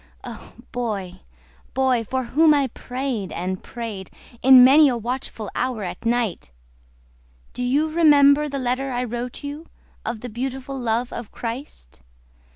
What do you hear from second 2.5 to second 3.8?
I prayed and